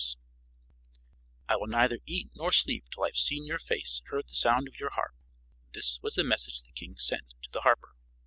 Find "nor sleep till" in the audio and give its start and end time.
2.33-3.03